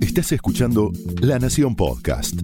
Estás 0.00 0.32
escuchando 0.32 0.92
La 1.20 1.38
Nación 1.38 1.74
Podcast. 1.74 2.40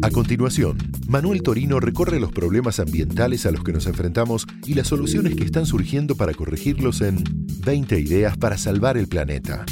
A 0.00 0.10
continuación, 0.10 0.78
Manuel 1.06 1.42
Torino 1.42 1.78
recorre 1.78 2.18
los 2.18 2.32
problemas 2.32 2.80
ambientales 2.80 3.44
a 3.44 3.50
los 3.50 3.62
que 3.62 3.72
nos 3.72 3.86
enfrentamos 3.86 4.46
y 4.66 4.74
las 4.74 4.88
soluciones 4.88 5.36
que 5.36 5.44
están 5.44 5.66
surgiendo 5.66 6.16
para 6.16 6.32
corregirlos 6.32 7.02
en 7.02 7.22
20 7.64 8.00
ideas 8.00 8.36
para 8.38 8.56
salvar 8.56 8.96
el 8.96 9.08
planeta. 9.08 9.64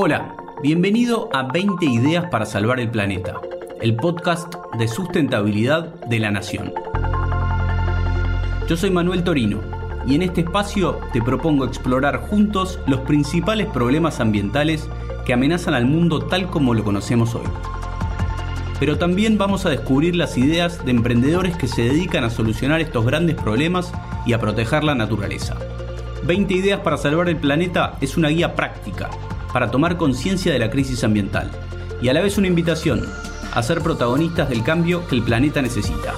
Hola, 0.00 0.36
bienvenido 0.60 1.28
a 1.32 1.44
20 1.44 1.86
ideas 1.86 2.26
para 2.32 2.44
salvar 2.44 2.80
el 2.80 2.90
planeta, 2.90 3.40
el 3.80 3.94
podcast 3.94 4.56
de 4.76 4.88
sustentabilidad 4.88 5.94
de 6.06 6.18
la 6.18 6.32
Nación. 6.32 6.72
Yo 8.68 8.76
soy 8.76 8.90
Manuel 8.90 9.22
Torino 9.22 9.60
y 10.04 10.16
en 10.16 10.22
este 10.22 10.40
espacio 10.40 10.98
te 11.12 11.22
propongo 11.22 11.64
explorar 11.64 12.18
juntos 12.28 12.80
los 12.88 13.00
principales 13.00 13.68
problemas 13.68 14.18
ambientales 14.18 14.88
que 15.24 15.32
amenazan 15.32 15.74
al 15.74 15.86
mundo 15.86 16.26
tal 16.26 16.50
como 16.50 16.74
lo 16.74 16.82
conocemos 16.82 17.36
hoy. 17.36 17.46
Pero 18.80 18.98
también 18.98 19.38
vamos 19.38 19.64
a 19.64 19.70
descubrir 19.70 20.16
las 20.16 20.36
ideas 20.36 20.84
de 20.84 20.90
emprendedores 20.90 21.56
que 21.56 21.68
se 21.68 21.82
dedican 21.82 22.24
a 22.24 22.30
solucionar 22.30 22.80
estos 22.80 23.06
grandes 23.06 23.36
problemas 23.36 23.92
y 24.26 24.32
a 24.32 24.40
proteger 24.40 24.82
la 24.82 24.96
naturaleza. 24.96 25.56
20 26.24 26.52
ideas 26.52 26.80
para 26.80 26.96
salvar 26.96 27.28
el 27.28 27.36
planeta 27.36 27.96
es 28.00 28.16
una 28.16 28.28
guía 28.28 28.56
práctica 28.56 29.08
para 29.58 29.72
tomar 29.72 29.96
conciencia 29.96 30.52
de 30.52 30.60
la 30.60 30.70
crisis 30.70 31.02
ambiental 31.02 31.50
y 32.00 32.08
a 32.08 32.12
la 32.12 32.20
vez 32.20 32.38
una 32.38 32.46
invitación 32.46 33.04
a 33.52 33.60
ser 33.60 33.80
protagonistas 33.82 34.48
del 34.48 34.62
cambio 34.62 35.04
que 35.08 35.16
el 35.16 35.24
planeta 35.24 35.60
necesita. 35.60 36.14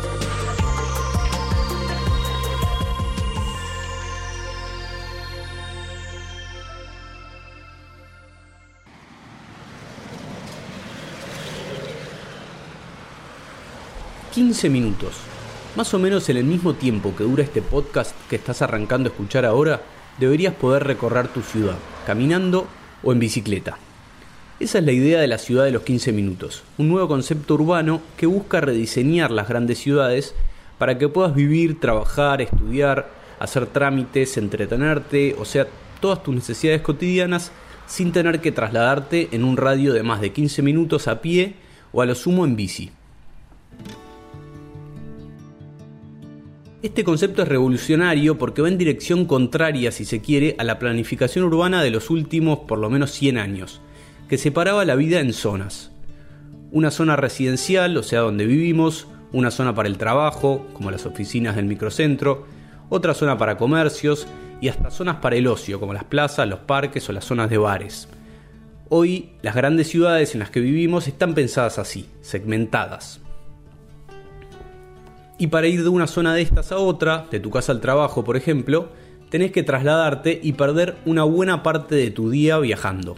...15 14.35 14.69
minutos... 14.69 15.15
...más 15.77 15.95
o 15.95 15.99
menos 15.99 16.29
en 16.29 16.37
el 16.37 16.45
mismo 16.45 16.75
tiempo 16.75 17.17
que 17.17 17.25
dura 17.25 17.43
este 17.43 17.63
podcast... 17.63 18.15
...que 18.29 18.37
estás 18.37 18.61
arrancando 18.61 19.09
a 19.09 19.13
escuchar 19.13 19.47
ahora... 19.47 19.81
...deberías 20.19 20.55
poder 20.55 20.85
recorrer 20.85 21.29
tu 21.29 21.41
ciudad... 21.41 21.77
...caminando 22.07 22.69
o 23.03 23.13
en 23.13 23.19
bicicleta. 23.19 23.79
Esa 24.59 24.79
es 24.79 24.85
la 24.85 24.93
idea 24.93 25.21
de 25.21 25.27
la 25.27 25.39
ciudad 25.39 25.65
de 25.65 25.71
los 25.71 25.83
15 25.83 26.13
minutos, 26.13 26.63
un 26.77 26.89
nuevo 26.89 27.09
concepto 27.09 27.55
urbano 27.55 28.03
que 28.17 28.27
busca 28.27 28.61
rediseñar 28.61 29.31
las 29.31 29.49
grandes 29.49 29.79
ciudades 29.79 30.35
para 30.77 30.99
que 30.99 31.09
puedas 31.09 31.35
vivir, 31.35 31.81
trabajar, 31.81 32.43
estudiar, 32.43 33.11
hacer 33.39 33.67
trámites, 33.67 34.37
entretenerte, 34.37 35.35
o 35.39 35.45
sea, 35.45 35.67
todas 36.01 36.23
tus 36.23 36.35
necesidades 36.35 36.83
cotidianas 36.83 37.53
sin 37.87 38.13
tener 38.13 38.41
que 38.41 38.53
trasladarte 38.53 39.29
en 39.33 39.45
un 39.45 39.57
radio 39.57 39.93
de 39.93 40.03
más 40.03 40.21
de 40.21 40.33
15 40.33 40.63
minutos 40.63 41.09
a 41.09 41.21
pie 41.21 41.55
o 41.93 42.03
a 42.03 42.07
lo 42.07 42.15
sumo 42.15 42.45
en 42.45 42.55
bici. 42.55 42.93
Este 46.83 47.05
concepto 47.05 47.43
es 47.43 47.49
revolucionario 47.49 48.39
porque 48.39 48.63
va 48.63 48.69
en 48.69 48.79
dirección 48.79 49.27
contraria, 49.27 49.93
si 49.93 50.07
se 50.07 50.23
quiere, 50.23 50.57
a 50.59 50.65
la 50.65 50.79
planificación 50.79 51.45
urbana 51.45 51.83
de 51.83 51.91
los 51.91 52.09
últimos 52.09 52.61
por 52.61 52.79
lo 52.79 52.89
menos 52.89 53.11
100 53.11 53.37
años, 53.37 53.83
que 54.31 54.39
separaba 54.39 54.87
la 54.87 54.95
vida 54.95 55.21
en 55.21 55.35
zonas. 55.35 55.93
Una 56.73 56.91
zona 56.91 57.17
residencial, 57.17 57.99
o 57.99 58.03
sea, 58.03 58.21
donde 58.21 58.47
vivimos, 58.47 59.09
una 59.31 59.51
zona 59.51 59.75
para 59.75 59.91
el 59.91 59.99
trabajo, 59.99 60.67
como 60.73 60.91
las 60.91 61.05
oficinas 61.05 61.55
del 61.55 61.67
microcentro, 61.67 62.47
otra 62.89 63.13
zona 63.13 63.37
para 63.37 63.59
comercios 63.59 64.27
y 64.63 64.69
hasta 64.69 64.91
zonas 64.91 65.17
para 65.17 65.37
el 65.37 65.49
ocio, 65.49 65.81
como 65.81 65.93
las 65.93 66.05
plazas, 66.05 66.49
los 66.49 66.61
parques 66.61 67.07
o 67.11 67.13
las 67.13 67.27
zonas 67.27 67.51
de 67.51 67.59
bares. 67.59 68.09
Hoy, 68.89 69.33
las 69.43 69.55
grandes 69.55 69.89
ciudades 69.89 70.33
en 70.33 70.41
las 70.41 70.51
que 70.51 70.61
vivimos 70.61 71.09
están 71.09 71.35
pensadas 71.35 71.79
así, 71.79 72.09
segmentadas. 72.23 73.21
Y 75.41 75.47
para 75.47 75.69
ir 75.69 75.83
de 75.83 75.89
una 75.89 76.07
zona 76.07 76.35
de 76.35 76.43
estas 76.43 76.71
a 76.71 76.77
otra, 76.77 77.27
de 77.31 77.41
tu 77.41 77.51
casa 77.51 77.73
al 77.73 77.81
trabajo 77.81 78.23
por 78.25 78.37
ejemplo, 78.37 78.91
tenés 79.31 79.53
que 79.53 79.63
trasladarte 79.63 80.39
y 80.43 80.53
perder 80.53 80.97
una 81.07 81.25
buena 81.25 81.63
parte 81.63 81.95
de 81.95 82.11
tu 82.11 82.29
día 82.29 82.59
viajando. 82.59 83.17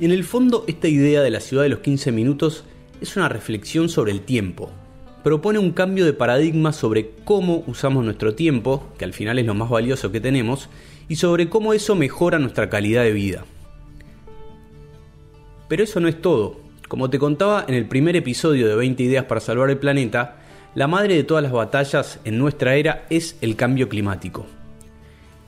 En 0.00 0.10
el 0.10 0.24
fondo, 0.24 0.64
esta 0.66 0.88
idea 0.88 1.20
de 1.20 1.30
la 1.30 1.40
ciudad 1.40 1.64
de 1.64 1.68
los 1.68 1.80
15 1.80 2.12
minutos 2.12 2.64
es 3.02 3.14
una 3.14 3.28
reflexión 3.28 3.90
sobre 3.90 4.10
el 4.10 4.22
tiempo. 4.22 4.70
Propone 5.22 5.58
un 5.58 5.72
cambio 5.72 6.06
de 6.06 6.14
paradigma 6.14 6.72
sobre 6.72 7.10
cómo 7.26 7.62
usamos 7.66 8.02
nuestro 8.02 8.34
tiempo, 8.34 8.90
que 8.96 9.04
al 9.04 9.12
final 9.12 9.38
es 9.38 9.44
lo 9.44 9.54
más 9.54 9.68
valioso 9.68 10.10
que 10.10 10.20
tenemos, 10.22 10.70
y 11.10 11.16
sobre 11.16 11.50
cómo 11.50 11.74
eso 11.74 11.94
mejora 11.94 12.38
nuestra 12.38 12.70
calidad 12.70 13.02
de 13.02 13.12
vida. 13.12 13.44
Pero 15.68 15.84
eso 15.84 16.00
no 16.00 16.08
es 16.08 16.22
todo. 16.22 16.56
Como 16.88 17.10
te 17.10 17.18
contaba 17.18 17.66
en 17.68 17.74
el 17.74 17.84
primer 17.84 18.16
episodio 18.16 18.66
de 18.66 18.76
20 18.76 19.02
ideas 19.02 19.26
para 19.26 19.42
salvar 19.42 19.68
el 19.68 19.76
planeta, 19.76 20.38
la 20.76 20.86
madre 20.86 21.14
de 21.14 21.24
todas 21.24 21.42
las 21.42 21.52
batallas 21.52 22.20
en 22.24 22.38
nuestra 22.38 22.74
era 22.74 23.06
es 23.08 23.38
el 23.40 23.56
cambio 23.56 23.88
climático. 23.88 24.44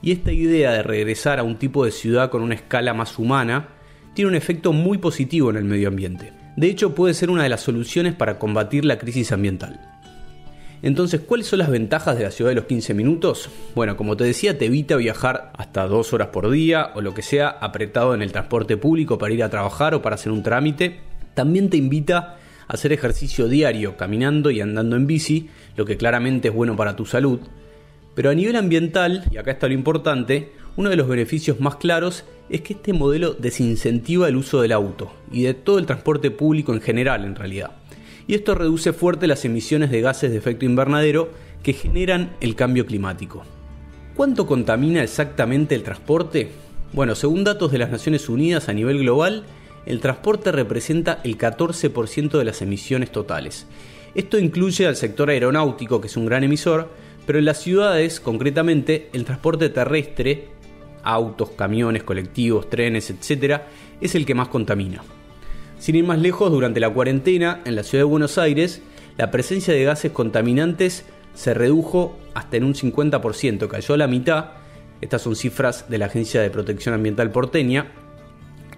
Y 0.01 0.11
esta 0.11 0.31
idea 0.31 0.71
de 0.71 0.81
regresar 0.81 1.37
a 1.37 1.43
un 1.43 1.57
tipo 1.57 1.85
de 1.85 1.91
ciudad 1.91 2.31
con 2.31 2.41
una 2.41 2.55
escala 2.55 2.95
más 2.95 3.19
humana 3.19 3.67
tiene 4.15 4.29
un 4.29 4.35
efecto 4.35 4.73
muy 4.73 4.97
positivo 4.97 5.51
en 5.51 5.57
el 5.57 5.65
medio 5.65 5.87
ambiente. 5.87 6.33
De 6.55 6.67
hecho, 6.67 6.95
puede 6.95 7.13
ser 7.13 7.29
una 7.29 7.43
de 7.43 7.49
las 7.49 7.61
soluciones 7.61 8.15
para 8.15 8.39
combatir 8.39 8.85
la 8.85 8.97
crisis 8.97 9.31
ambiental. 9.31 9.79
Entonces, 10.81 11.21
¿cuáles 11.21 11.45
son 11.45 11.59
las 11.59 11.69
ventajas 11.69 12.17
de 12.17 12.23
la 12.23 12.31
ciudad 12.31 12.49
de 12.49 12.55
los 12.55 12.65
15 12.65 12.95
minutos? 12.95 13.51
Bueno, 13.75 13.97
como 13.97 14.17
te 14.17 14.23
decía, 14.23 14.57
te 14.57 14.65
evita 14.65 14.95
viajar 14.95 15.53
hasta 15.55 15.85
dos 15.85 16.11
horas 16.11 16.29
por 16.29 16.49
día 16.49 16.89
o 16.95 17.01
lo 17.01 17.13
que 17.13 17.21
sea 17.21 17.49
apretado 17.49 18.15
en 18.15 18.23
el 18.23 18.31
transporte 18.31 18.77
público 18.77 19.19
para 19.19 19.31
ir 19.31 19.43
a 19.43 19.49
trabajar 19.51 19.93
o 19.93 20.01
para 20.01 20.15
hacer 20.15 20.31
un 20.31 20.41
trámite. 20.41 21.01
También 21.35 21.69
te 21.69 21.77
invita 21.77 22.38
hacer 22.69 22.93
ejercicio 22.93 23.49
diario 23.49 23.97
caminando 23.97 24.51
y 24.51 24.61
andando 24.61 24.95
en 24.95 25.07
bici, 25.07 25.49
lo 25.75 25.85
que 25.85 25.97
claramente 25.97 26.47
es 26.47 26.53
bueno 26.53 26.77
para 26.77 26.95
tu 26.95 27.05
salud. 27.05 27.39
Pero 28.15 28.29
a 28.29 28.35
nivel 28.35 28.55
ambiental, 28.55 29.25
y 29.31 29.37
acá 29.37 29.51
está 29.51 29.67
lo 29.67 29.73
importante, 29.73 30.51
uno 30.77 30.89
de 30.89 30.95
los 30.95 31.07
beneficios 31.07 31.59
más 31.59 31.75
claros 31.75 32.23
es 32.49 32.61
que 32.61 32.73
este 32.73 32.93
modelo 32.93 33.33
desincentiva 33.33 34.27
el 34.27 34.37
uso 34.37 34.61
del 34.61 34.71
auto 34.71 35.11
y 35.31 35.43
de 35.43 35.55
todo 35.55 35.79
el 35.79 35.87
transporte 35.87 36.31
público 36.31 36.71
en 36.73 36.81
general 36.81 37.25
en 37.25 37.35
realidad. 37.35 37.71
Y 38.27 38.35
esto 38.35 38.53
reduce 38.53 38.93
fuerte 38.93 39.25
las 39.25 39.43
emisiones 39.45 39.89
de 39.89 40.01
gases 40.01 40.31
de 40.31 40.37
efecto 40.37 40.65
invernadero 40.65 41.31
que 41.63 41.73
generan 41.73 42.35
el 42.39 42.55
cambio 42.55 42.85
climático. 42.85 43.43
¿Cuánto 44.15 44.45
contamina 44.45 45.01
exactamente 45.01 45.73
el 45.73 45.81
transporte? 45.81 46.51
Bueno, 46.93 47.15
según 47.15 47.43
datos 47.43 47.71
de 47.71 47.79
las 47.79 47.89
Naciones 47.89 48.29
Unidas 48.29 48.69
a 48.69 48.73
nivel 48.73 48.99
global, 48.99 49.45
el 49.89 49.99
transporte 49.99 50.51
representa 50.51 51.19
el 51.23 51.37
14% 51.37 52.37
de 52.37 52.45
las 52.45 52.61
emisiones 52.61 53.11
totales. 53.11 53.65
Esto 54.13 54.37
incluye 54.37 54.85
al 54.85 54.95
sector 54.95 55.31
aeronáutico, 55.31 55.99
que 55.99 56.07
es 56.07 56.15
un 56.15 56.27
gran 56.27 56.43
emisor, 56.43 56.89
pero 57.25 57.39
en 57.39 57.45
las 57.45 57.61
ciudades, 57.61 58.19
concretamente, 58.19 59.09
el 59.13 59.25
transporte 59.25 59.69
terrestre, 59.69 60.49
autos, 61.03 61.49
camiones, 61.51 62.03
colectivos, 62.03 62.69
trenes, 62.69 63.09
etc., 63.09 63.61
es 63.99 64.13
el 64.13 64.27
que 64.27 64.35
más 64.35 64.49
contamina. 64.49 65.01
Sin 65.79 65.95
ir 65.95 66.03
más 66.03 66.19
lejos, 66.19 66.51
durante 66.51 66.79
la 66.79 66.91
cuarentena, 66.91 67.61
en 67.65 67.75
la 67.75 67.83
ciudad 67.83 68.01
de 68.03 68.09
Buenos 68.09 68.37
Aires, 68.37 68.83
la 69.17 69.31
presencia 69.31 69.73
de 69.73 69.83
gases 69.83 70.11
contaminantes 70.11 71.03
se 71.33 71.55
redujo 71.55 72.15
hasta 72.35 72.57
en 72.57 72.63
un 72.63 72.75
50%, 72.75 73.67
cayó 73.67 73.93
a 73.95 73.97
la 73.97 74.07
mitad. 74.07 74.51
Estas 75.01 75.23
son 75.23 75.35
cifras 75.35 75.89
de 75.89 75.97
la 75.97 76.05
Agencia 76.05 76.41
de 76.41 76.51
Protección 76.51 76.93
Ambiental 76.93 77.31
porteña, 77.31 77.91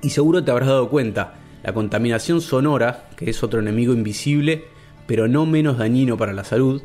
y 0.01 0.09
seguro 0.09 0.43
te 0.43 0.51
habrás 0.51 0.69
dado 0.69 0.89
cuenta, 0.89 1.35
la 1.63 1.73
contaminación 1.73 2.41
sonora, 2.41 3.09
que 3.15 3.29
es 3.29 3.43
otro 3.43 3.59
enemigo 3.59 3.93
invisible, 3.93 4.65
pero 5.05 5.27
no 5.27 5.45
menos 5.45 5.77
dañino 5.77 6.17
para 6.17 6.33
la 6.33 6.43
salud, 6.43 6.81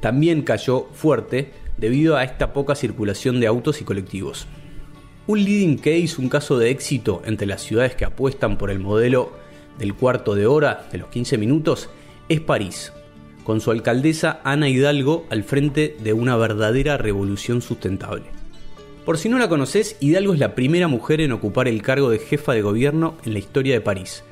también 0.00 0.42
cayó 0.42 0.86
fuerte 0.92 1.52
debido 1.76 2.16
a 2.16 2.24
esta 2.24 2.52
poca 2.52 2.74
circulación 2.74 3.40
de 3.40 3.46
autos 3.46 3.80
y 3.80 3.84
colectivos. 3.84 4.46
Un 5.26 5.44
leading 5.44 5.76
case, 5.76 6.16
un 6.18 6.28
caso 6.28 6.58
de 6.58 6.70
éxito 6.70 7.22
entre 7.24 7.46
las 7.46 7.62
ciudades 7.62 7.94
que 7.94 8.04
apuestan 8.04 8.58
por 8.58 8.70
el 8.70 8.78
modelo 8.78 9.32
del 9.78 9.94
cuarto 9.94 10.34
de 10.34 10.46
hora, 10.46 10.88
de 10.92 10.98
los 10.98 11.08
15 11.08 11.38
minutos, 11.38 11.88
es 12.28 12.40
París, 12.40 12.92
con 13.44 13.60
su 13.60 13.70
alcaldesa 13.70 14.40
Ana 14.44 14.68
Hidalgo 14.68 15.26
al 15.30 15.42
frente 15.42 15.96
de 16.00 16.12
una 16.12 16.36
verdadera 16.36 16.96
revolución 16.96 17.62
sustentable. 17.62 18.39
Por 19.04 19.16
si 19.16 19.28
no 19.28 19.38
la 19.38 19.48
conoces, 19.48 19.96
Hidalgo 20.00 20.34
es 20.34 20.38
la 20.38 20.54
primera 20.54 20.86
mujer 20.86 21.20
en 21.20 21.32
ocupar 21.32 21.68
el 21.68 21.80
cargo 21.82 22.10
de 22.10 22.18
jefa 22.18 22.52
de 22.52 22.62
gobierno 22.62 23.16
en 23.24 23.32
la 23.32 23.38
historia 23.38 23.74
de 23.74 23.80
París. 23.80 24.24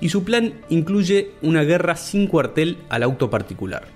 Y 0.00 0.10
su 0.10 0.24
plan 0.24 0.54
incluye 0.68 1.30
una 1.40 1.62
guerra 1.62 1.96
sin 1.96 2.26
cuartel 2.26 2.78
al 2.90 3.02
auto 3.02 3.30
particular. 3.30 3.86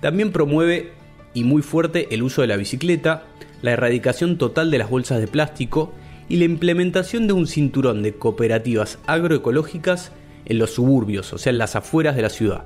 También 0.00 0.32
promueve, 0.32 0.92
y 1.32 1.44
muy 1.44 1.62
fuerte, 1.62 2.08
el 2.10 2.24
uso 2.24 2.42
de 2.42 2.48
la 2.48 2.56
bicicleta, 2.56 3.24
la 3.62 3.70
erradicación 3.70 4.36
total 4.36 4.70
de 4.70 4.78
las 4.78 4.90
bolsas 4.90 5.20
de 5.20 5.28
plástico 5.28 5.92
y 6.28 6.36
la 6.36 6.44
implementación 6.44 7.28
de 7.28 7.32
un 7.32 7.46
cinturón 7.46 8.02
de 8.02 8.14
cooperativas 8.14 8.98
agroecológicas 9.06 10.10
en 10.44 10.58
los 10.58 10.70
suburbios, 10.70 11.32
o 11.32 11.38
sea, 11.38 11.50
en 11.50 11.58
las 11.58 11.76
afueras 11.76 12.16
de 12.16 12.22
la 12.22 12.30
ciudad, 12.30 12.64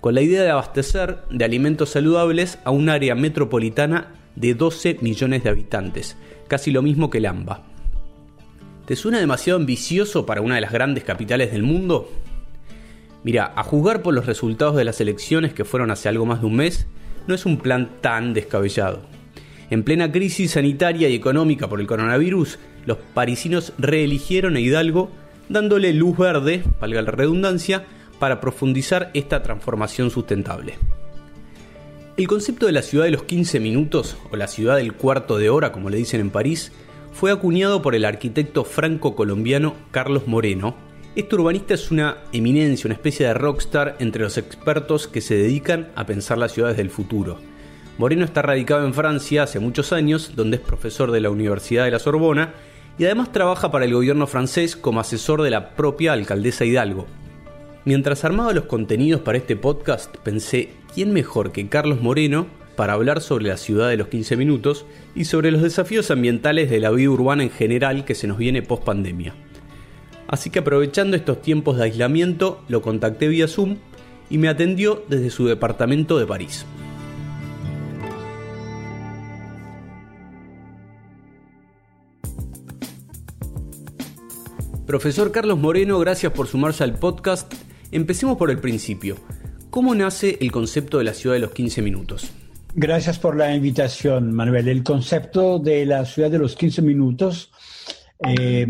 con 0.00 0.14
la 0.14 0.20
idea 0.20 0.42
de 0.42 0.50
abastecer 0.50 1.18
de 1.30 1.44
alimentos 1.44 1.90
saludables 1.90 2.58
a 2.64 2.70
un 2.70 2.88
área 2.88 3.14
metropolitana 3.14 4.17
de 4.40 4.54
12 4.54 4.98
millones 5.00 5.42
de 5.42 5.50
habitantes, 5.50 6.16
casi 6.46 6.70
lo 6.70 6.82
mismo 6.82 7.10
que 7.10 7.20
Lamba. 7.20 7.64
¿Te 8.86 8.96
suena 8.96 9.18
demasiado 9.18 9.58
ambicioso 9.58 10.24
para 10.24 10.40
una 10.40 10.54
de 10.54 10.60
las 10.60 10.72
grandes 10.72 11.04
capitales 11.04 11.52
del 11.52 11.62
mundo? 11.62 12.10
Mira, 13.24 13.52
a 13.54 13.62
juzgar 13.62 14.02
por 14.02 14.14
los 14.14 14.26
resultados 14.26 14.76
de 14.76 14.84
las 14.84 15.00
elecciones 15.00 15.52
que 15.52 15.64
fueron 15.64 15.90
hace 15.90 16.08
algo 16.08 16.24
más 16.24 16.40
de 16.40 16.46
un 16.46 16.56
mes, 16.56 16.86
no 17.26 17.34
es 17.34 17.44
un 17.44 17.58
plan 17.58 17.90
tan 18.00 18.32
descabellado. 18.32 19.02
En 19.70 19.82
plena 19.82 20.10
crisis 20.10 20.52
sanitaria 20.52 21.08
y 21.08 21.14
económica 21.14 21.68
por 21.68 21.80
el 21.80 21.86
coronavirus, 21.86 22.58
los 22.86 22.96
parisinos 23.12 23.74
reeligieron 23.76 24.56
a 24.56 24.60
Hidalgo 24.60 25.10
dándole 25.48 25.92
luz 25.92 26.16
verde, 26.16 26.62
valga 26.80 27.02
la 27.02 27.10
redundancia, 27.10 27.84
para 28.18 28.40
profundizar 28.40 29.10
esta 29.14 29.42
transformación 29.42 30.10
sustentable. 30.10 30.74
El 32.18 32.26
concepto 32.26 32.66
de 32.66 32.72
la 32.72 32.82
ciudad 32.82 33.04
de 33.04 33.12
los 33.12 33.22
15 33.22 33.60
minutos, 33.60 34.16
o 34.32 34.36
la 34.36 34.48
ciudad 34.48 34.74
del 34.74 34.94
cuarto 34.94 35.38
de 35.38 35.50
hora, 35.50 35.70
como 35.70 35.88
le 35.88 35.98
dicen 35.98 36.20
en 36.20 36.30
París, 36.30 36.72
fue 37.12 37.30
acuñado 37.30 37.80
por 37.80 37.94
el 37.94 38.04
arquitecto 38.04 38.64
franco-colombiano 38.64 39.76
Carlos 39.92 40.26
Moreno. 40.26 40.74
Este 41.14 41.36
urbanista 41.36 41.74
es 41.74 41.92
una 41.92 42.16
eminencia, 42.32 42.88
una 42.88 42.96
especie 42.96 43.24
de 43.24 43.34
rockstar 43.34 43.94
entre 44.00 44.24
los 44.24 44.36
expertos 44.36 45.06
que 45.06 45.20
se 45.20 45.36
dedican 45.36 45.92
a 45.94 46.06
pensar 46.06 46.38
las 46.38 46.50
ciudades 46.50 46.76
del 46.76 46.90
futuro. 46.90 47.38
Moreno 47.98 48.24
está 48.24 48.42
radicado 48.42 48.84
en 48.84 48.94
Francia 48.94 49.44
hace 49.44 49.60
muchos 49.60 49.92
años, 49.92 50.32
donde 50.34 50.56
es 50.56 50.62
profesor 50.64 51.12
de 51.12 51.20
la 51.20 51.30
Universidad 51.30 51.84
de 51.84 51.92
la 51.92 52.00
Sorbona 52.00 52.52
y 52.98 53.04
además 53.04 53.30
trabaja 53.30 53.70
para 53.70 53.84
el 53.84 53.94
gobierno 53.94 54.26
francés 54.26 54.74
como 54.74 54.98
asesor 54.98 55.42
de 55.42 55.50
la 55.50 55.76
propia 55.76 56.14
alcaldesa 56.14 56.64
Hidalgo. 56.64 57.06
Mientras 57.84 58.24
armaba 58.24 58.52
los 58.52 58.64
contenidos 58.64 59.20
para 59.20 59.38
este 59.38 59.56
podcast, 59.56 60.14
pensé, 60.18 60.70
¿quién 60.94 61.12
mejor 61.12 61.52
que 61.52 61.68
Carlos 61.68 62.02
Moreno 62.02 62.46
para 62.76 62.92
hablar 62.92 63.20
sobre 63.20 63.46
la 63.46 63.56
ciudad 63.56 63.88
de 63.88 63.96
los 63.96 64.08
15 64.08 64.36
minutos 64.36 64.84
y 65.14 65.24
sobre 65.24 65.50
los 65.50 65.62
desafíos 65.62 66.10
ambientales 66.10 66.70
de 66.70 66.80
la 66.80 66.90
vida 66.90 67.10
urbana 67.10 67.44
en 67.44 67.50
general 67.50 68.04
que 68.04 68.14
se 68.14 68.26
nos 68.26 68.36
viene 68.36 68.62
post 68.62 68.84
pandemia? 68.84 69.34
Así 70.26 70.50
que 70.50 70.58
aprovechando 70.58 71.16
estos 71.16 71.40
tiempos 71.40 71.78
de 71.78 71.84
aislamiento, 71.84 72.62
lo 72.68 72.82
contacté 72.82 73.28
vía 73.28 73.48
Zoom 73.48 73.76
y 74.28 74.38
me 74.38 74.48
atendió 74.48 75.04
desde 75.08 75.30
su 75.30 75.46
departamento 75.46 76.18
de 76.18 76.26
París. 76.26 76.66
Profesor 84.86 85.32
Carlos 85.32 85.58
Moreno, 85.58 85.98
gracias 85.98 86.32
por 86.32 86.46
sumarse 86.48 86.82
al 86.82 86.94
podcast. 86.94 87.67
Empecemos 87.90 88.36
por 88.36 88.50
el 88.50 88.58
principio. 88.58 89.16
¿Cómo 89.70 89.94
nace 89.94 90.38
el 90.40 90.52
concepto 90.52 90.98
de 90.98 91.04
la 91.04 91.14
ciudad 91.14 91.36
de 91.36 91.40
los 91.40 91.52
15 91.52 91.82
minutos? 91.82 92.30
Gracias 92.74 93.18
por 93.18 93.36
la 93.36 93.54
invitación, 93.54 94.32
Manuel. 94.32 94.68
El 94.68 94.82
concepto 94.82 95.58
de 95.58 95.86
la 95.86 96.04
ciudad 96.04 96.30
de 96.30 96.38
los 96.38 96.54
15 96.54 96.82
minutos 96.82 97.50
eh, 98.26 98.66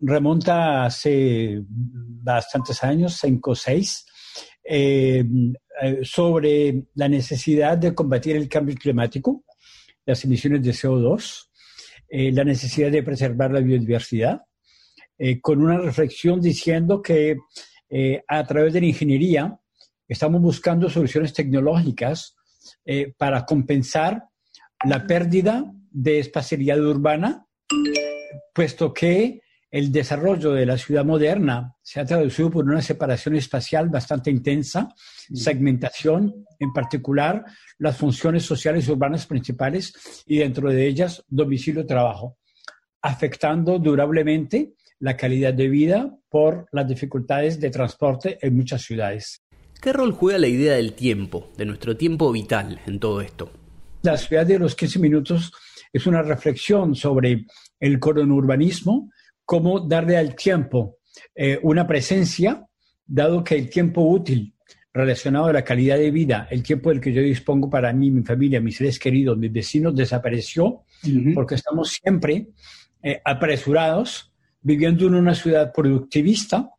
remonta 0.00 0.84
hace 0.84 1.62
bastantes 1.68 2.82
años, 2.82 3.18
cinco 3.20 3.52
o 3.52 3.54
seis, 3.54 4.06
eh, 4.64 5.24
eh, 5.82 6.00
sobre 6.02 6.84
la 6.94 7.08
necesidad 7.08 7.76
de 7.78 7.94
combatir 7.94 8.36
el 8.36 8.48
cambio 8.48 8.74
climático, 8.74 9.44
las 10.04 10.24
emisiones 10.24 10.62
de 10.62 10.72
CO2, 10.72 11.48
la 12.08 12.44
necesidad 12.44 12.90
de 12.90 13.02
preservar 13.02 13.50
la 13.50 13.60
biodiversidad 13.60 14.42
eh, 15.18 15.40
con 15.40 15.62
una 15.62 15.78
reflexión 15.78 16.42
diciendo 16.42 17.00
que 17.00 17.38
eh, 17.88 18.22
a 18.26 18.44
través 18.44 18.72
de 18.72 18.80
la 18.80 18.86
ingeniería 18.86 19.58
estamos 20.08 20.40
buscando 20.40 20.88
soluciones 20.88 21.32
tecnológicas 21.32 22.36
eh, 22.84 23.12
para 23.16 23.44
compensar 23.44 24.24
la 24.84 25.06
pérdida 25.06 25.64
de 25.90 26.18
espacialidad 26.18 26.80
urbana, 26.80 27.46
puesto 28.52 28.92
que 28.92 29.40
el 29.70 29.90
desarrollo 29.90 30.52
de 30.52 30.66
la 30.66 30.78
ciudad 30.78 31.04
moderna 31.04 31.74
se 31.82 32.00
ha 32.00 32.04
traducido 32.04 32.50
por 32.50 32.64
una 32.64 32.82
separación 32.82 33.36
espacial 33.36 33.88
bastante 33.88 34.30
intensa, 34.30 34.94
segmentación, 35.34 36.46
en 36.58 36.72
particular 36.72 37.44
las 37.78 37.96
funciones 37.96 38.44
sociales 38.44 38.88
urbanas 38.88 39.26
principales 39.26 40.24
y 40.26 40.38
dentro 40.38 40.70
de 40.70 40.86
ellas 40.86 41.24
domicilio-trabajo, 41.28 42.38
afectando 43.02 43.78
durablemente 43.78 44.74
la 44.98 45.16
calidad 45.16 45.54
de 45.54 45.68
vida 45.68 46.16
por 46.28 46.66
las 46.72 46.88
dificultades 46.88 47.60
de 47.60 47.70
transporte 47.70 48.38
en 48.40 48.56
muchas 48.56 48.82
ciudades. 48.82 49.42
¿Qué 49.80 49.92
rol 49.92 50.12
juega 50.12 50.38
la 50.38 50.48
idea 50.48 50.74
del 50.74 50.94
tiempo, 50.94 51.52
de 51.56 51.66
nuestro 51.66 51.96
tiempo 51.96 52.32
vital 52.32 52.80
en 52.86 52.98
todo 52.98 53.20
esto? 53.20 53.50
La 54.02 54.16
ciudad 54.16 54.46
de 54.46 54.58
los 54.58 54.74
15 54.74 54.98
minutos 54.98 55.52
es 55.92 56.06
una 56.06 56.22
reflexión 56.22 56.94
sobre 56.94 57.46
el 57.78 57.98
coronurbanismo, 57.98 59.10
cómo 59.44 59.80
darle 59.80 60.16
al 60.16 60.34
tiempo 60.34 60.98
eh, 61.34 61.58
una 61.62 61.86
presencia, 61.86 62.66
dado 63.04 63.44
que 63.44 63.56
el 63.56 63.70
tiempo 63.70 64.02
útil 64.02 64.54
relacionado 64.92 65.46
a 65.46 65.52
la 65.52 65.62
calidad 65.62 65.98
de 65.98 66.10
vida, 66.10 66.48
el 66.50 66.62
tiempo 66.62 66.88
del 66.88 67.00
que 67.00 67.12
yo 67.12 67.20
dispongo 67.20 67.68
para 67.68 67.92
mí, 67.92 68.10
mi 68.10 68.22
familia, 68.22 68.62
mis 68.62 68.78
seres 68.78 68.98
queridos, 68.98 69.36
mis 69.36 69.52
vecinos, 69.52 69.94
desapareció, 69.94 70.84
porque 71.34 71.54
estamos 71.54 71.90
siempre 71.90 72.48
eh, 73.02 73.20
apresurados 73.22 74.32
viviendo 74.66 75.06
en 75.06 75.14
una 75.14 75.32
ciudad 75.32 75.72
productivista 75.72 76.70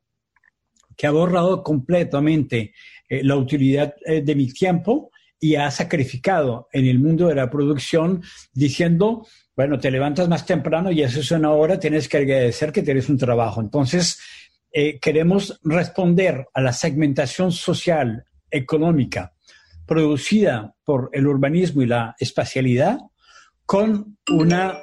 que 0.97 1.07
ha 1.07 1.11
borrado 1.11 1.63
completamente 1.63 2.73
eh, 3.07 3.23
la 3.23 3.37
utilidad 3.37 3.95
eh, 4.05 4.21
de 4.21 4.35
mi 4.35 4.51
tiempo 4.51 5.09
y 5.39 5.55
ha 5.55 5.71
sacrificado 5.71 6.67
en 6.73 6.85
el 6.85 6.99
mundo 6.99 7.29
de 7.29 7.35
la 7.35 7.49
producción 7.49 8.21
diciendo, 8.51 9.25
bueno, 9.55 9.79
te 9.79 9.89
levantas 9.89 10.27
más 10.27 10.45
temprano 10.45 10.91
y 10.91 11.01
eso 11.01 11.21
es 11.21 11.31
una 11.31 11.51
hora, 11.51 11.79
tienes 11.79 12.09
que 12.09 12.17
agradecer 12.17 12.73
que 12.73 12.83
tienes 12.83 13.07
un 13.07 13.17
trabajo. 13.17 13.61
Entonces, 13.61 14.19
eh, 14.69 14.99
queremos 14.99 15.57
responder 15.63 16.45
a 16.53 16.59
la 16.59 16.73
segmentación 16.73 17.53
social, 17.53 18.25
económica, 18.51 19.33
producida 19.85 20.75
por 20.83 21.09
el 21.13 21.25
urbanismo 21.25 21.83
y 21.83 21.85
la 21.85 22.15
espacialidad 22.19 22.97
con 23.65 24.17
una 24.29 24.77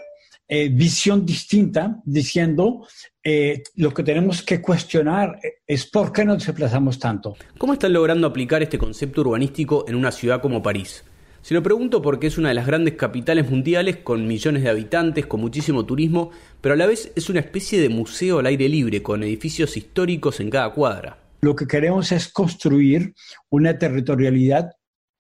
eh, 0.47 0.69
visión 0.69 1.25
distinta, 1.25 2.01
diciendo 2.05 2.87
eh, 3.23 3.63
lo 3.77 3.95
que 3.95 4.03
tenemos 4.03 4.43
que 4.43 4.61
cuestionar 4.61 5.41
es 5.67 5.87
por 5.87 6.13
qué 6.13 6.25
nos 6.25 6.45
desplazamos 6.45 6.99
tanto. 6.99 7.37
¿Cómo 7.57 7.73
están 7.73 7.95
logrando 7.95 8.27
aplicar 8.27 8.63
este 8.63 8.77
concepto 8.77 9.23
urbanístico 9.23 9.87
en 9.89 9.95
una 9.95 10.13
ciudad 10.13 10.43
como 10.43 10.63
París? 10.63 11.03
Se 11.41 11.55
lo 11.55 11.63
pregunto 11.63 12.01
porque 12.01 12.27
es 12.27 12.39
una 12.39 12.49
de 12.49 12.55
las 12.55 12.67
grandes 12.67 12.95
capitales 12.95 13.51
mundiales 13.51 13.99
con 13.99 14.27
millones 14.27 14.63
de 14.63 14.71
habitantes, 14.71 15.27
con 15.27 15.41
muchísimo 15.41 15.85
turismo, 15.85 16.31
pero 16.61 16.75
a 16.75 16.77
la 16.77 16.87
vez 16.87 17.13
es 17.17 17.29
una 17.29 17.41
especie 17.41 17.81
de 17.81 17.91
museo 17.91 18.39
al 18.39 18.47
aire 18.47 18.69
libre, 18.69 19.03
con 19.03 19.23
edificios 19.23 19.77
históricos 19.77 20.41
en 20.41 20.51
cada 20.51 20.73
cuadra. 20.73 21.19
Lo 21.43 21.55
que 21.55 21.67
queremos 21.67 22.13
es 22.13 22.29
construir 22.29 23.15
una 23.51 23.79
territorialidad 23.79 24.71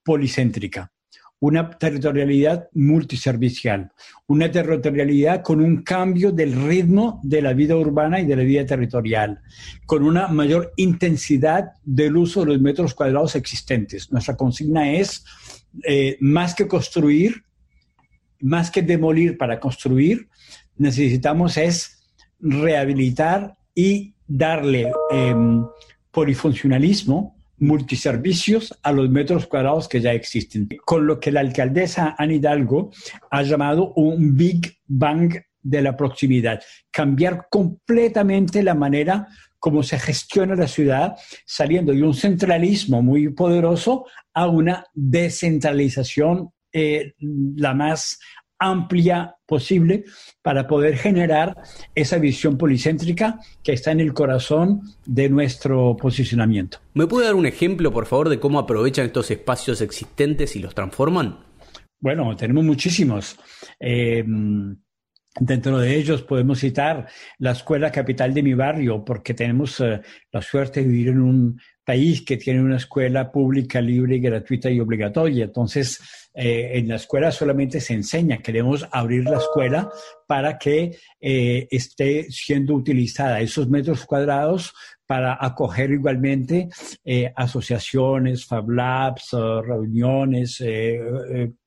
policéntrica 0.02 0.93
una 1.40 1.70
territorialidad 1.70 2.68
multiservicial, 2.72 3.92
una 4.26 4.50
territorialidad 4.50 5.42
con 5.42 5.60
un 5.60 5.82
cambio 5.82 6.32
del 6.32 6.52
ritmo 6.66 7.20
de 7.22 7.42
la 7.42 7.52
vida 7.52 7.76
urbana 7.76 8.20
y 8.20 8.26
de 8.26 8.36
la 8.36 8.44
vida 8.44 8.64
territorial, 8.64 9.40
con 9.86 10.04
una 10.04 10.28
mayor 10.28 10.72
intensidad 10.76 11.72
del 11.82 12.16
uso 12.16 12.40
de 12.40 12.46
los 12.46 12.60
metros 12.60 12.94
cuadrados 12.94 13.36
existentes. 13.36 14.10
Nuestra 14.10 14.36
consigna 14.36 14.92
es 14.92 15.24
eh, 15.82 16.16
más 16.20 16.54
que 16.54 16.66
construir, 16.66 17.44
más 18.40 18.70
que 18.70 18.82
demolir 18.82 19.36
para 19.36 19.60
construir, 19.60 20.28
necesitamos 20.76 21.56
es 21.56 22.04
rehabilitar 22.40 23.56
y 23.74 24.14
darle 24.26 24.92
em, 25.10 25.64
polifuncionalismo 26.10 27.36
multiservicios 27.64 28.78
a 28.82 28.92
los 28.92 29.08
metros 29.10 29.46
cuadrados 29.46 29.88
que 29.88 30.00
ya 30.00 30.12
existen, 30.12 30.68
con 30.84 31.06
lo 31.06 31.18
que 31.18 31.32
la 31.32 31.40
alcaldesa 31.40 32.14
Anne 32.18 32.34
Hidalgo 32.34 32.90
ha 33.30 33.42
llamado 33.42 33.92
un 33.94 34.36
Big 34.36 34.78
Bang 34.86 35.34
de 35.62 35.82
la 35.82 35.96
proximidad, 35.96 36.62
cambiar 36.90 37.46
completamente 37.50 38.62
la 38.62 38.74
manera 38.74 39.28
como 39.58 39.82
se 39.82 39.98
gestiona 39.98 40.54
la 40.54 40.68
ciudad, 40.68 41.16
saliendo 41.46 41.92
de 41.92 42.02
un 42.02 42.12
centralismo 42.12 43.00
muy 43.00 43.30
poderoso 43.30 44.04
a 44.34 44.46
una 44.46 44.84
descentralización 44.92 46.50
eh, 46.70 47.14
la 47.56 47.72
más 47.72 48.18
amplia 48.58 49.36
posible 49.46 50.04
para 50.42 50.66
poder 50.66 50.96
generar 50.96 51.56
esa 51.94 52.18
visión 52.18 52.56
policéntrica 52.56 53.38
que 53.62 53.72
está 53.72 53.92
en 53.92 54.00
el 54.00 54.14
corazón 54.14 54.82
de 55.04 55.28
nuestro 55.28 55.96
posicionamiento. 55.96 56.78
¿Me 56.94 57.06
puede 57.06 57.26
dar 57.26 57.34
un 57.34 57.46
ejemplo, 57.46 57.92
por 57.92 58.06
favor, 58.06 58.28
de 58.28 58.40
cómo 58.40 58.58
aprovechan 58.58 59.06
estos 59.06 59.30
espacios 59.30 59.80
existentes 59.80 60.56
y 60.56 60.60
los 60.60 60.74
transforman? 60.74 61.38
Bueno, 62.00 62.34
tenemos 62.36 62.64
muchísimos. 62.64 63.38
Eh, 63.80 64.24
Dentro 65.40 65.78
de 65.78 65.96
ellos 65.96 66.22
podemos 66.22 66.60
citar 66.60 67.08
la 67.38 67.50
escuela 67.50 67.90
capital 67.90 68.32
de 68.32 68.42
mi 68.42 68.54
barrio, 68.54 69.04
porque 69.04 69.34
tenemos 69.34 69.80
eh, 69.80 70.00
la 70.30 70.40
suerte 70.40 70.80
de 70.80 70.86
vivir 70.86 71.08
en 71.08 71.20
un 71.20 71.60
país 71.84 72.22
que 72.22 72.36
tiene 72.36 72.62
una 72.62 72.76
escuela 72.76 73.30
pública, 73.30 73.80
libre, 73.80 74.18
gratuita 74.18 74.70
y 74.70 74.80
obligatoria. 74.80 75.44
Entonces, 75.44 76.00
eh, 76.34 76.72
en 76.74 76.88
la 76.88 76.96
escuela 76.96 77.30
solamente 77.30 77.80
se 77.80 77.94
enseña. 77.94 78.38
Queremos 78.38 78.86
abrir 78.90 79.24
la 79.24 79.38
escuela 79.38 79.90
para 80.26 80.58
que 80.58 80.96
eh, 81.20 81.68
esté 81.70 82.30
siendo 82.30 82.74
utilizada 82.74 83.40
esos 83.40 83.68
metros 83.68 84.04
cuadrados 84.04 84.72
para 85.06 85.36
acoger 85.38 85.90
igualmente 85.90 86.70
asociaciones, 87.36 88.46
Fab 88.46 88.70
Labs, 88.70 89.32
reuniones, 89.32 90.62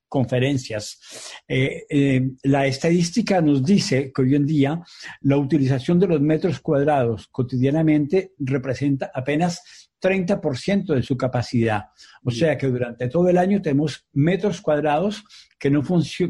conferencias. 0.07 0.99
Eh, 1.47 1.85
eh, 1.89 2.21
la 2.43 2.65
estadística 2.65 3.41
nos 3.41 3.63
dice 3.63 4.11
que 4.13 4.21
hoy 4.21 4.35
en 4.35 4.45
día 4.45 4.81
la 5.21 5.37
utilización 5.37 5.99
de 5.99 6.07
los 6.07 6.21
metros 6.21 6.59
cuadrados 6.59 7.27
cotidianamente 7.27 8.33
representa 8.39 9.11
apenas 9.13 9.86
30% 10.01 10.93
de 10.93 11.03
su 11.03 11.17
capacidad. 11.17 11.85
O 12.23 12.31
sea 12.31 12.57
que 12.57 12.67
durante 12.67 13.07
todo 13.07 13.29
el 13.29 13.37
año 13.37 13.61
tenemos 13.61 14.07
metros 14.13 14.61
cuadrados 14.61 15.23
que, 15.59 15.69
no 15.69 15.83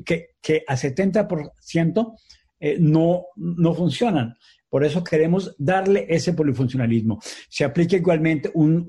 que, 0.05 0.35
que 0.41 0.63
a 0.67 0.75
70% 0.75 2.13
eh, 2.59 2.77
no, 2.79 3.25
no 3.35 3.73
funcionan. 3.73 4.35
Por 4.69 4.83
eso 4.83 5.03
queremos 5.03 5.55
darle 5.57 6.05
ese 6.09 6.33
polifuncionalismo. 6.33 7.19
Se 7.49 7.63
aplica 7.63 7.95
igualmente 7.95 8.51
un, 8.53 8.85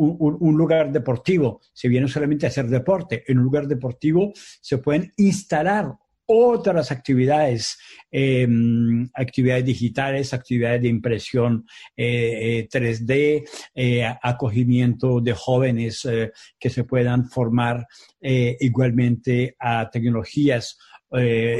lugar 0.56 0.90
deportivo. 0.90 1.60
Se 1.72 1.88
viene 1.88 2.08
solamente 2.08 2.46
a 2.46 2.48
hacer 2.48 2.66
deporte. 2.66 3.24
En 3.28 3.38
un 3.38 3.44
lugar 3.44 3.68
deportivo 3.68 4.32
se 4.60 4.78
pueden 4.78 5.12
instalar 5.16 5.92
otras 6.28 6.92
actividades, 6.92 7.78
em, 8.10 9.08
actividades 9.14 9.64
digitales, 9.64 10.34
actividades 10.34 10.82
de 10.82 10.88
impresión 10.88 11.64
3D, 11.96 13.14
eh, 13.14 13.44
eh, 13.74 14.16
acogimiento 14.22 15.20
de 15.20 15.32
jóvenes 15.32 16.04
eh, 16.04 16.30
que 16.58 16.70
se 16.70 16.84
puedan 16.84 17.28
formar 17.28 17.86
igualmente 18.20 19.56
a 19.58 19.88
tecnologías. 19.90 20.78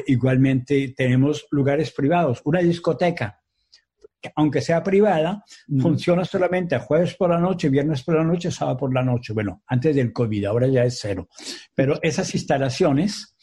igualmente 0.06 0.92
tenemos 0.94 1.46
lugares 1.50 1.90
privados, 1.90 2.42
una 2.44 2.60
discoteca 2.60 3.38
aunque 4.34 4.60
sea 4.60 4.82
privada, 4.82 5.44
funciona 5.80 6.24
solamente 6.24 6.74
a 6.74 6.80
jueves 6.80 7.14
por 7.14 7.30
la 7.30 7.38
noche, 7.38 7.68
viernes 7.68 8.02
por 8.02 8.16
la 8.16 8.24
noche, 8.24 8.50
sábado 8.50 8.76
por 8.76 8.92
la 8.92 9.02
noche. 9.02 9.32
Bueno, 9.32 9.62
antes 9.66 9.94
del 9.94 10.12
COVID, 10.12 10.44
ahora 10.46 10.66
ya 10.66 10.84
es 10.84 10.98
cero. 11.00 11.28
Pero 11.74 11.98
esas 12.02 12.34
instalaciones, 12.34 13.36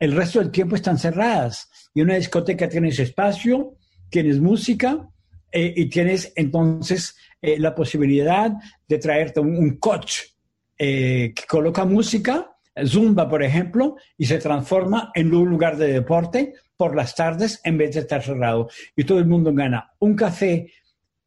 el 0.00 0.12
resto 0.12 0.40
del 0.40 0.50
tiempo 0.50 0.74
están 0.74 0.98
cerradas. 0.98 1.70
Y 1.94 2.00
una 2.00 2.16
discoteca 2.16 2.68
tienes 2.68 2.98
espacio, 2.98 3.76
tienes 4.08 4.40
música 4.40 5.08
eh, 5.52 5.72
y 5.76 5.88
tienes 5.88 6.32
entonces 6.34 7.16
eh, 7.40 7.58
la 7.58 7.74
posibilidad 7.74 8.50
de 8.88 8.98
traerte 8.98 9.40
un, 9.40 9.76
coach 9.78 10.20
eh, 10.78 11.32
que 11.36 11.44
coloca 11.46 11.84
música, 11.84 12.56
Zumba, 12.86 13.28
por 13.28 13.42
ejemplo, 13.42 13.96
y 14.16 14.24
se 14.24 14.38
transforma 14.38 15.12
en 15.14 15.34
un 15.34 15.48
lugar 15.50 15.76
de 15.76 15.92
deporte 15.92 16.54
por 16.76 16.96
las 16.96 17.14
tardes 17.14 17.60
en 17.64 17.76
vez 17.76 17.94
de 17.94 18.00
estar 18.00 18.22
cerrado. 18.22 18.70
Y 18.96 19.04
todo 19.04 19.18
el 19.18 19.26
mundo 19.26 19.52
gana. 19.52 19.92
Un 19.98 20.14
café, 20.14 20.72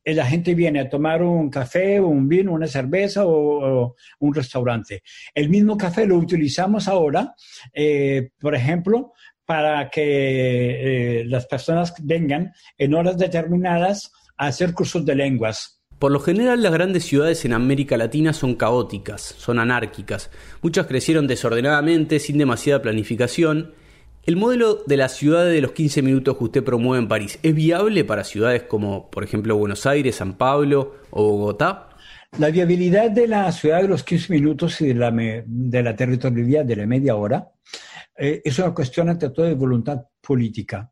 la 0.05 0.25
gente 0.25 0.53
viene 0.53 0.81
a 0.81 0.89
tomar 0.89 1.23
un 1.23 1.49
café, 1.49 1.99
un 1.99 2.27
vino, 2.27 2.51
una 2.51 2.67
cerveza 2.67 3.25
o, 3.25 3.95
un 4.19 4.33
restaurante. 4.33 5.03
El 5.33 5.49
mismo 5.49 5.77
café 5.77 6.05
lo 6.05 6.17
utilizamos 6.17 6.87
ahora, 6.87 7.33
eh, 7.73 8.29
por 8.39 8.55
ejemplo, 8.55 9.13
para 9.45 9.89
que 9.89 11.21
eh, 11.21 11.25
las 11.25 11.45
personas 11.47 11.93
vengan 12.01 12.53
en 12.77 12.93
horas 12.93 13.17
determinadas 13.17 14.11
a 14.37 14.47
hacer 14.47 14.73
cursos 14.73 15.05
de 15.05 15.15
lenguas. 15.15 15.81
Por 15.99 16.11
lo 16.11 16.19
general 16.19 16.61
las 16.61 16.73
grandes 16.73 17.05
ciudades 17.05 17.45
en 17.45 17.53
América 17.53 17.95
Latina 17.95 18.33
son 18.33 18.55
caóticas, 18.55 19.21
son 19.21 19.59
anárquicas. 19.59 20.31
Muchas 20.61 20.87
crecieron 20.87 21.27
desordenadamente, 21.27 22.19
sin 22.19 22.37
demasiada 22.37 22.81
planificación, 22.81 23.73
¿El 24.25 24.37
modelo 24.37 24.81
de 24.87 24.95
la 24.95 25.09
ciudad 25.09 25.43
de 25.45 25.59
los 25.59 25.73
15 25.73 26.01
minutos 26.01 26.37
que 26.37 26.43
usted 26.45 26.63
promueve 26.63 27.01
en 27.03 27.09
París 27.09 27.37
es 27.43 27.53
viable 27.53 28.05
para 28.05 28.23
ciudades 28.23 28.63
como, 28.63 29.11
por 29.11 29.25
ejemplo, 29.25 29.57
Buenos 29.57 29.85
Aires, 29.85 30.15
San 30.15 30.37
Pablo 30.37 30.95
o 31.11 31.31
Bogotá? 31.31 31.89
La 32.39 32.49
viabilidad 32.49 33.11
de 33.11 33.27
la 33.27 33.51
ciudad 33.51 33.81
de 33.81 33.89
los 33.89 34.01
15 34.03 34.31
minutos 34.31 34.79
y 34.79 34.87
de 34.87 34.93
la, 34.93 35.11
de 35.11 35.83
la 35.83 35.93
territorialidad 35.93 36.63
de 36.63 36.75
la 36.77 36.85
media 36.85 37.17
hora 37.17 37.51
eh, 38.17 38.41
es 38.45 38.57
una 38.59 38.73
cuestión 38.73 39.09
ante 39.09 39.29
todo 39.29 39.45
de 39.45 39.55
voluntad 39.55 40.05
política. 40.21 40.89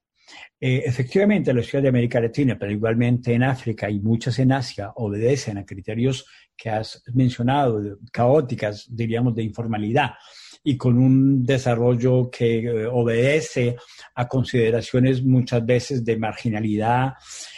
Eh, 0.60 0.84
efectivamente, 0.86 1.54
la 1.54 1.64
ciudad 1.64 1.84
de 1.84 1.90
América 1.90 2.20
Latina, 2.20 2.58
pero 2.60 2.74
igualmente 2.74 3.34
en 3.34 3.44
África 3.44 3.90
y 3.90 4.02
muchas 4.02 4.40
en 4.40 4.52
Asia, 4.52 4.92
obedecen 4.96 5.58
a 5.58 5.66
criterios 5.66 6.26
que 6.58 6.70
has 6.70 7.02
mencionado, 7.14 7.98
caóticas, 8.12 8.88
diríamos, 8.94 9.34
de 9.36 9.44
informalidad 9.44 10.16
y 10.64 10.78
con 10.78 10.98
un 10.98 11.44
desarrollo 11.44 12.30
que 12.30 12.60
eh, 12.60 12.86
obedece 12.86 13.78
a 14.16 14.28
consideraciones 14.28 15.24
muchas 15.24 15.66
veces 15.66 16.06
de 16.06 16.18
marginalidad. 16.18 17.14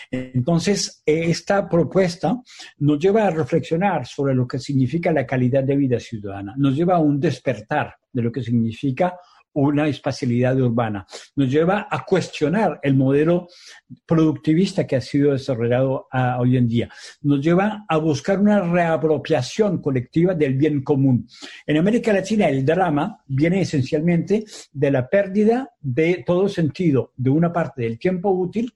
Entonces, 0.10 1.02
esta 1.06 1.68
propuesta 1.68 2.40
nos 2.78 3.00
lleva 3.00 3.26
a 3.26 3.32
reflexionar 3.32 4.06
sobre 4.06 4.36
lo 4.36 4.48
que 4.48 4.60
significa 4.60 5.12
la 5.12 5.26
calidad 5.26 5.64
de 5.64 5.76
vida 5.76 6.00
ciudadana, 6.00 6.54
nos 6.58 6.76
lleva 6.76 6.96
a 6.96 7.00
un 7.00 7.20
despertar 7.20 7.96
de 8.12 8.22
lo 8.22 8.32
que 8.32 8.44
significa 8.44 9.18
una 9.54 9.88
espacialidad 9.88 10.60
urbana. 10.60 11.06
Nos 11.36 11.50
lleva 11.50 11.88
a 11.90 12.04
cuestionar 12.04 12.80
el 12.82 12.96
modelo 12.96 13.48
productivista 14.06 14.86
que 14.88 14.96
ha 14.96 15.02
sido 15.02 15.32
desarrollado 15.32 16.08
ah, 16.12 16.38
hoy 16.40 16.58
en 16.58 16.68
día. 16.68 16.90
Nos 17.22 17.42
lleva 17.42 17.86
a 17.88 17.98
buscar 17.98 18.40
una 18.40 18.62
reapropiación 18.62 19.82
colectiva 19.82 20.34
del 20.34 20.56
bien 20.56 20.84
común. 20.84 21.28
En 21.66 21.78
América 21.78 22.14
Latina 22.14 22.48
el 22.50 22.66
drama 22.66 23.24
viene 23.28 23.62
esencialmente 23.62 24.44
de 24.72 24.92
la 24.92 25.08
pérdida 25.08 25.70
de 25.80 26.24
todo 26.26 26.50
sentido 26.50 27.12
de 27.16 27.30
una 27.30 27.52
parte 27.52 27.84
del 27.84 28.00
tiempo 28.00 28.30
útil 28.30 28.74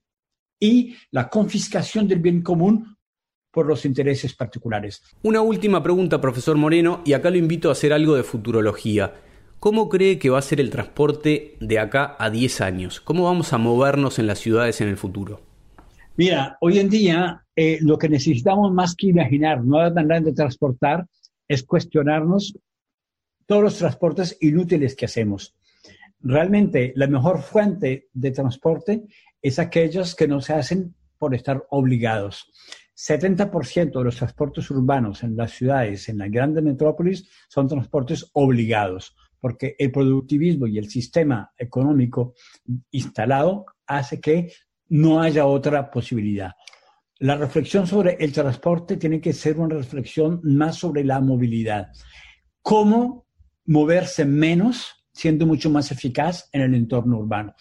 y 0.59 0.95
la 1.11 1.29
confiscación 1.29 2.07
del 2.07 2.19
bien 2.19 2.41
común 2.41 2.97
por 3.51 3.65
los 3.65 3.85
intereses 3.85 4.35
particulares. 4.35 5.01
Una 5.23 5.41
última 5.41 5.81
pregunta, 5.81 6.21
profesor 6.21 6.57
Moreno, 6.57 7.01
y 7.05 7.13
acá 7.13 7.31
lo 7.31 7.37
invito 7.37 7.69
a 7.69 7.71
hacer 7.71 7.91
algo 7.91 8.15
de 8.15 8.23
futurología. 8.23 9.13
¿Cómo 9.59 9.89
cree 9.89 10.19
que 10.19 10.29
va 10.29 10.37
a 10.37 10.43
ser 10.43 10.61
el 10.61 10.69
transporte 10.69 11.55
de 11.59 11.79
acá 11.79 12.15
a 12.19 12.29
10 12.29 12.61
años? 12.61 13.01
¿Cómo 13.01 13.23
vamos 13.23 13.53
a 13.53 13.57
movernos 13.57 14.19
en 14.19 14.27
las 14.27 14.37
ciudades 14.37 14.81
en 14.81 14.87
el 14.87 14.97
futuro? 14.97 15.41
Mira, 16.15 16.59
hoy 16.61 16.77
en 16.77 16.89
día 16.89 17.43
eh, 17.55 17.79
lo 17.81 17.97
que 17.97 18.07
necesitamos 18.07 18.71
más 18.71 18.93
que 18.95 19.07
imaginar 19.07 19.63
nuevas 19.63 19.95
maneras 19.95 20.25
de 20.25 20.33
transportar 20.33 21.07
es 21.47 21.63
cuestionarnos 21.63 22.55
todos 23.47 23.63
los 23.63 23.77
transportes 23.79 24.37
inútiles 24.41 24.95
que 24.95 25.05
hacemos. 25.05 25.55
Realmente 26.19 26.93
la 26.95 27.07
mejor 27.07 27.41
fuente 27.41 28.09
de 28.13 28.31
transporte 28.31 29.05
es 29.41 29.57
aquellos 29.57 30.13
que 30.13 30.27
no 30.27 30.39
se 30.39 30.53
hacen 30.53 30.93
por 31.17 31.33
estar 31.33 31.65
obligados. 31.71 32.51
70% 32.95 33.91
de 33.97 34.03
los 34.03 34.17
transportes 34.17 34.69
urbanos 34.69 35.23
en 35.23 35.35
las 35.35 35.51
ciudades, 35.51 36.09
en 36.09 36.19
las 36.19 36.29
grandes 36.29 36.63
metrópolis, 36.63 37.27
son 37.47 37.67
transportes 37.67 38.29
obligados 38.33 39.15
porque 39.39 39.75
el 39.77 39.91
productivismo 39.91 40.67
y 40.67 40.77
el 40.77 40.89
sistema 40.89 41.51
económico 41.57 42.33
instalado 42.91 43.65
hace 43.85 44.19
que 44.19 44.51
no 44.89 45.21
haya 45.21 45.45
otra 45.45 45.89
posibilidad. 45.91 46.51
La 47.19 47.35
reflexión 47.35 47.87
sobre 47.87 48.15
el 48.19 48.31
transporte 48.31 48.97
tiene 48.97 49.19
que 49.19 49.33
ser 49.33 49.59
una 49.59 49.75
reflexión 49.75 50.39
más 50.43 50.77
sobre 50.77 51.03
la 51.03 51.19
movilidad. 51.19 51.87
¿Cómo 52.61 53.25
moverse 53.65 54.23
menos 54.23 55.05
siendo 55.11 55.47
mucho 55.47 55.69
más 55.69 55.91
eficaz 55.91 56.47
en 56.51 56.61
el 56.61 56.75
entorno 56.75 57.17
urbano? 57.17 57.55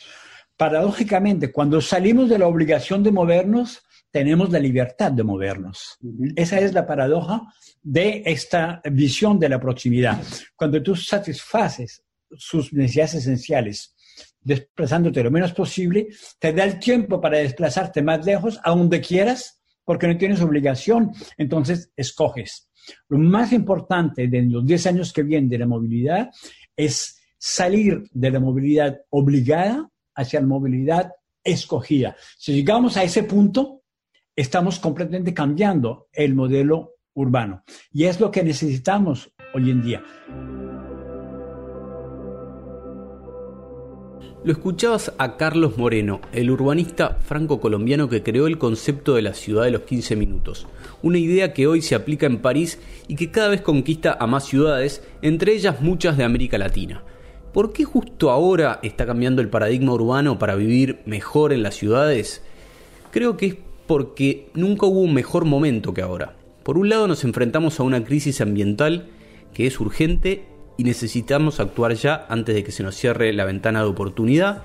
Paradójicamente, 0.56 1.52
cuando 1.52 1.80
salimos 1.80 2.28
de 2.28 2.38
la 2.38 2.46
obligación 2.46 3.02
de 3.02 3.12
movernos, 3.12 3.82
tenemos 4.10 4.50
la 4.50 4.58
libertad 4.58 5.12
de 5.12 5.22
movernos. 5.22 5.98
Esa 6.34 6.58
es 6.60 6.72
la 6.72 6.86
paradoja 6.86 7.42
de 7.82 8.22
esta 8.24 8.80
visión 8.90 9.38
de 9.38 9.50
la 9.50 9.60
proximidad. 9.60 10.22
Cuando 10.54 10.82
tú 10.82 10.96
satisfaces 10.96 12.02
sus 12.30 12.72
necesidades 12.72 13.16
esenciales, 13.16 13.94
desplazándote 14.40 15.22
lo 15.22 15.30
menos 15.30 15.52
posible, 15.52 16.08
te 16.38 16.52
da 16.54 16.64
el 16.64 16.78
tiempo 16.78 17.20
para 17.20 17.38
desplazarte 17.38 18.00
más 18.00 18.24
lejos, 18.24 18.58
a 18.64 18.70
donde 18.70 19.02
quieras, 19.02 19.60
porque 19.84 20.08
no 20.08 20.16
tienes 20.16 20.40
obligación, 20.40 21.12
entonces 21.36 21.92
escoges. 21.96 22.70
Lo 23.08 23.18
más 23.18 23.52
importante 23.52 24.28
de 24.28 24.42
los 24.42 24.64
10 24.64 24.86
años 24.86 25.12
que 25.12 25.22
vienen 25.22 25.50
de 25.50 25.58
la 25.58 25.66
movilidad 25.66 26.30
es 26.76 27.20
salir 27.36 28.04
de 28.12 28.30
la 28.30 28.40
movilidad 28.40 28.98
obligada 29.10 29.90
hacia 30.16 30.40
la 30.40 30.46
movilidad 30.46 31.12
escogida. 31.44 32.16
Si 32.36 32.52
llegamos 32.52 32.96
a 32.96 33.04
ese 33.04 33.22
punto, 33.22 33.82
estamos 34.34 34.78
completamente 34.80 35.32
cambiando 35.32 36.08
el 36.12 36.34
modelo 36.34 36.96
urbano. 37.14 37.62
Y 37.92 38.04
es 38.04 38.20
lo 38.20 38.30
que 38.30 38.42
necesitamos 38.42 39.32
hoy 39.54 39.70
en 39.70 39.82
día. 39.82 40.02
Lo 44.44 44.52
escuchabas 44.52 45.12
a 45.18 45.36
Carlos 45.36 45.76
Moreno, 45.76 46.20
el 46.32 46.52
urbanista 46.52 47.16
franco-colombiano 47.18 48.08
que 48.08 48.22
creó 48.22 48.46
el 48.46 48.58
concepto 48.58 49.16
de 49.16 49.22
la 49.22 49.34
ciudad 49.34 49.64
de 49.64 49.72
los 49.72 49.82
15 49.82 50.14
minutos, 50.14 50.68
una 51.02 51.18
idea 51.18 51.52
que 51.52 51.66
hoy 51.66 51.82
se 51.82 51.96
aplica 51.96 52.26
en 52.26 52.38
París 52.38 52.78
y 53.08 53.16
que 53.16 53.32
cada 53.32 53.48
vez 53.48 53.62
conquista 53.62 54.16
a 54.20 54.28
más 54.28 54.44
ciudades, 54.44 55.02
entre 55.20 55.52
ellas 55.52 55.80
muchas 55.80 56.16
de 56.16 56.22
América 56.22 56.58
Latina. 56.58 57.02
¿Por 57.56 57.72
qué 57.72 57.84
justo 57.84 58.30
ahora 58.30 58.80
está 58.82 59.06
cambiando 59.06 59.40
el 59.40 59.48
paradigma 59.48 59.94
urbano 59.94 60.38
para 60.38 60.56
vivir 60.56 61.00
mejor 61.06 61.54
en 61.54 61.62
las 61.62 61.74
ciudades? 61.74 62.42
Creo 63.10 63.38
que 63.38 63.46
es 63.46 63.56
porque 63.86 64.50
nunca 64.52 64.84
hubo 64.84 65.00
un 65.00 65.14
mejor 65.14 65.46
momento 65.46 65.94
que 65.94 66.02
ahora. 66.02 66.36
Por 66.62 66.76
un 66.76 66.90
lado 66.90 67.08
nos 67.08 67.24
enfrentamos 67.24 67.80
a 67.80 67.82
una 67.82 68.04
crisis 68.04 68.42
ambiental 68.42 69.08
que 69.54 69.66
es 69.66 69.80
urgente 69.80 70.44
y 70.76 70.84
necesitamos 70.84 71.58
actuar 71.58 71.94
ya 71.94 72.26
antes 72.28 72.54
de 72.54 72.62
que 72.62 72.72
se 72.72 72.82
nos 72.82 72.94
cierre 72.94 73.32
la 73.32 73.46
ventana 73.46 73.80
de 73.80 73.88
oportunidad. 73.88 74.64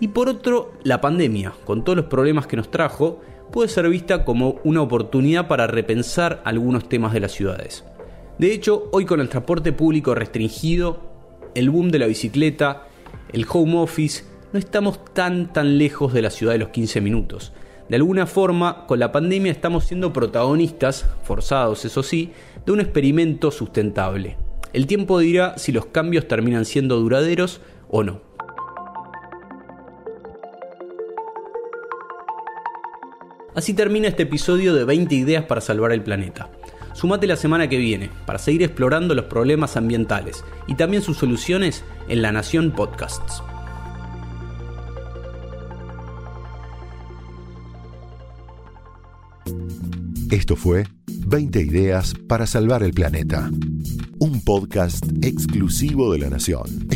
Y 0.00 0.08
por 0.08 0.28
otro, 0.28 0.72
la 0.82 1.00
pandemia, 1.00 1.52
con 1.64 1.84
todos 1.84 1.94
los 1.94 2.06
problemas 2.06 2.48
que 2.48 2.56
nos 2.56 2.72
trajo, 2.72 3.20
puede 3.52 3.68
ser 3.68 3.88
vista 3.88 4.24
como 4.24 4.56
una 4.64 4.82
oportunidad 4.82 5.46
para 5.46 5.68
repensar 5.68 6.42
algunos 6.44 6.88
temas 6.88 7.12
de 7.12 7.20
las 7.20 7.30
ciudades. 7.30 7.84
De 8.40 8.52
hecho, 8.52 8.88
hoy 8.90 9.04
con 9.04 9.20
el 9.20 9.28
transporte 9.28 9.72
público 9.72 10.16
restringido, 10.16 11.11
el 11.54 11.70
boom 11.70 11.90
de 11.90 11.98
la 11.98 12.06
bicicleta, 12.06 12.88
el 13.32 13.46
home 13.48 13.78
office, 13.78 14.24
no 14.52 14.58
estamos 14.58 15.04
tan 15.14 15.52
tan 15.52 15.78
lejos 15.78 16.12
de 16.12 16.22
la 16.22 16.30
ciudad 16.30 16.52
de 16.52 16.58
los 16.58 16.68
15 16.68 17.00
minutos. 17.00 17.52
De 17.88 17.96
alguna 17.96 18.26
forma, 18.26 18.86
con 18.86 18.98
la 18.98 19.12
pandemia 19.12 19.52
estamos 19.52 19.84
siendo 19.84 20.12
protagonistas, 20.12 21.06
forzados 21.24 21.84
eso 21.84 22.02
sí, 22.02 22.32
de 22.64 22.72
un 22.72 22.80
experimento 22.80 23.50
sustentable. 23.50 24.36
El 24.72 24.86
tiempo 24.86 25.18
dirá 25.18 25.58
si 25.58 25.72
los 25.72 25.86
cambios 25.86 26.28
terminan 26.28 26.64
siendo 26.64 26.98
duraderos 26.98 27.60
o 27.90 28.02
no. 28.02 28.20
Así 33.54 33.74
termina 33.74 34.08
este 34.08 34.22
episodio 34.22 34.74
de 34.74 34.84
20 34.84 35.14
ideas 35.14 35.44
para 35.44 35.60
salvar 35.60 35.92
el 35.92 36.02
planeta. 36.02 36.48
Sumate 37.02 37.26
la 37.26 37.34
semana 37.34 37.68
que 37.68 37.78
viene 37.78 38.10
para 38.26 38.38
seguir 38.38 38.62
explorando 38.62 39.12
los 39.16 39.24
problemas 39.24 39.76
ambientales 39.76 40.44
y 40.68 40.76
también 40.76 41.02
sus 41.02 41.16
soluciones 41.16 41.82
en 42.06 42.22
La 42.22 42.30
Nación 42.30 42.70
Podcasts. 42.70 43.42
Esto 50.30 50.54
fue 50.54 50.86
20 51.08 51.60
ideas 51.62 52.14
para 52.28 52.46
salvar 52.46 52.84
el 52.84 52.92
planeta. 52.92 53.50
Un 54.20 54.40
podcast 54.44 55.04
exclusivo 55.22 56.12
de 56.12 56.20
La 56.20 56.30
Nación. 56.30 56.86